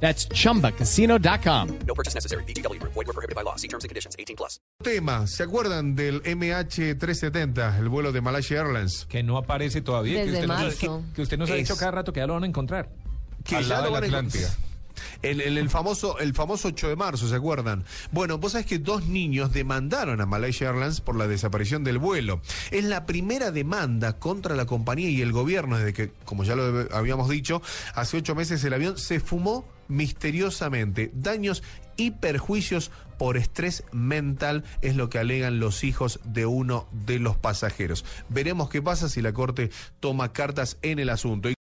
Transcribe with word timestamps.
That's 0.00 0.28
chumbacasino.com. 0.28 1.68
No 1.86 1.94
purchase 1.94 2.14
necessary. 2.14 2.44
BGW. 2.44 2.78
Void 2.82 3.06
were 3.06 3.12
prohibited 3.14 3.34
by 3.34 3.42
law. 3.42 3.56
See 3.56 3.68
terms 3.68 3.84
and 3.84 3.88
conditions. 3.90 4.14
18 4.18 4.36
plus. 4.36 4.60
Tema, 4.82 5.26
¿se 5.26 5.42
acuerdan 5.42 5.94
del 5.96 6.22
MH370, 6.22 7.78
el 7.78 7.88
vuelo 7.88 8.12
de 8.12 8.20
Malaysia 8.20 8.60
Airlines? 8.60 9.06
Que 9.08 9.22
no 9.22 9.38
aparece 9.38 9.80
todavía. 9.80 10.18
Desde 10.20 10.30
que 10.32 10.36
usted 10.36 10.48
marzo. 10.48 11.00
Nos, 11.00 11.14
que 11.14 11.22
usted 11.22 11.38
nos 11.38 11.50
ha 11.50 11.54
Es- 11.56 11.60
dicho 11.68 11.76
cada 11.78 11.92
rato 11.92 12.12
que 12.12 12.20
ya 12.20 12.26
lo 12.26 12.34
van 12.34 12.44
a 12.44 12.46
encontrar. 12.46 12.90
Que 13.44 13.56
Al 13.56 13.64
ya 13.64 13.68
lado 13.80 13.90
lo 13.90 14.00
de 14.00 14.08
la 14.10 14.16
van 14.18 14.26
a 14.26 14.28
encont- 14.28 14.36
Atlántida. 14.36 14.56
El, 15.22 15.40
el- 15.42 15.58
el 15.58 15.68
famoso, 15.70 16.18
el 16.18 16.32
famoso 16.34 16.68
8 16.68 16.88
de 16.88 16.96
marzo, 16.96 17.28
¿se 17.28 17.34
acuerdan? 17.34 17.84
Bueno, 18.12 18.38
vos 18.38 18.52
sabés 18.52 18.66
que 18.66 18.78
dos 18.78 19.06
niños 19.06 19.52
demandaron 19.52 20.20
a 20.22 20.26
Malaysia 20.26 20.68
Airlines 20.68 21.00
por 21.02 21.16
la 21.16 21.26
desaparición 21.28 21.84
del 21.84 21.98
vuelo. 21.98 22.40
Es 22.70 22.84
la 22.84 23.04
primera 23.06 23.50
demanda 23.50 24.18
contra 24.18 24.54
la 24.56 24.64
compañía 24.66 25.08
y 25.10 25.20
el 25.22 25.32
gobierno 25.32 25.76
desde 25.78 25.92
que, 25.92 26.12
como 26.24 26.44
ya 26.44 26.54
lo 26.56 26.86
habíamos 26.94 27.28
dicho, 27.28 27.60
hace 27.94 28.16
ocho 28.18 28.34
meses 28.34 28.62
el 28.64 28.72
avión 28.72 28.96
se 28.98 29.20
fumó 29.20 29.66
misteriosamente. 29.88 31.10
Daños 31.14 31.62
y 31.96 32.12
perjuicios 32.12 32.90
por 33.18 33.36
estrés 33.36 33.84
mental 33.92 34.64
es 34.82 34.96
lo 34.96 35.08
que 35.08 35.18
alegan 35.18 35.58
los 35.58 35.84
hijos 35.84 36.20
de 36.24 36.46
uno 36.46 36.86
de 36.92 37.18
los 37.18 37.36
pasajeros. 37.36 38.04
Veremos 38.28 38.68
qué 38.68 38.82
pasa 38.82 39.08
si 39.08 39.22
la 39.22 39.32
Corte 39.32 39.70
toma 40.00 40.32
cartas 40.32 40.78
en 40.82 40.98
el 40.98 41.08
asunto. 41.08 41.48